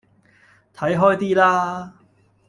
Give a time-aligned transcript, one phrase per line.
[0.73, 1.93] 睇開啲啦